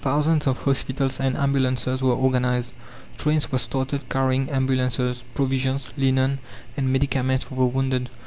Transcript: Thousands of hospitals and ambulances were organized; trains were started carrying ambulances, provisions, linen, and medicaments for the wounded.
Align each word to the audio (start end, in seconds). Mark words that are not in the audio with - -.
Thousands 0.03 0.47
of 0.47 0.57
hospitals 0.63 1.19
and 1.19 1.37
ambulances 1.37 2.01
were 2.01 2.15
organized; 2.15 2.73
trains 3.19 3.51
were 3.51 3.59
started 3.59 4.09
carrying 4.09 4.49
ambulances, 4.49 5.23
provisions, 5.35 5.93
linen, 5.95 6.39
and 6.75 6.91
medicaments 6.91 7.43
for 7.43 7.53
the 7.53 7.65
wounded. 7.65 8.09